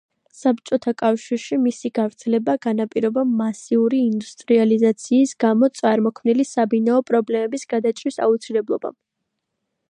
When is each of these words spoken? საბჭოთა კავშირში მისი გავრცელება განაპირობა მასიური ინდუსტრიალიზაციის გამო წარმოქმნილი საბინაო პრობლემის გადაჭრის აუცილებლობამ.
საბჭოთა 0.37 0.91
კავშირში 1.01 1.57
მისი 1.65 1.91
გავრცელება 1.99 2.55
განაპირობა 2.63 3.25
მასიური 3.41 3.99
ინდუსტრიალიზაციის 4.05 5.35
გამო 5.45 5.71
წარმოქმნილი 5.81 6.47
საბინაო 6.55 7.05
პრობლემის 7.11 7.69
გადაჭრის 7.77 8.19
აუცილებლობამ. 8.29 8.99